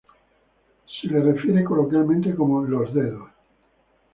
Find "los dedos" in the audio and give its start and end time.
2.63-3.29